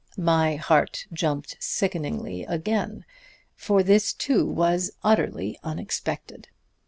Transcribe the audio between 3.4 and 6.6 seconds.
for this too was utterly unexpected.